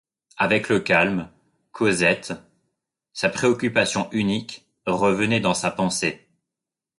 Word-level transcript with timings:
Avec 0.37 0.67
le 0.69 0.79
calme, 0.79 1.29
Cosette, 1.71 2.33
sa 3.13 3.29
préoccupation 3.29 4.09
unique, 4.11 4.65
revenait 4.87 5.41
dans 5.41 5.53
sa 5.53 5.69
pensée. 5.69 6.27